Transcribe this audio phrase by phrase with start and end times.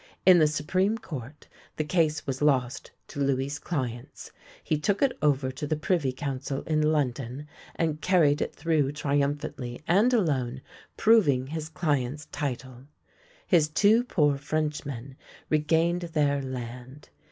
[0.25, 1.47] In the Supreme Court
[1.77, 4.31] the case was lost to Louis' clients.
[4.63, 9.79] He took it over to the Privy Council in London and carried it through triumphantly
[9.87, 10.61] and alone,
[10.97, 12.85] proving his clients' title.
[13.45, 15.17] His two poor Frenchmen
[15.51, 17.09] regained their land.